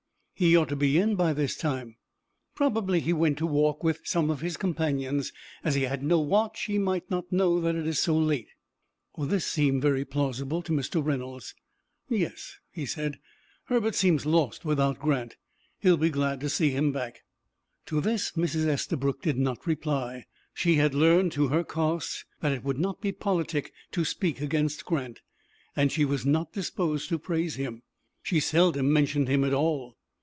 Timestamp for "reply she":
19.67-20.77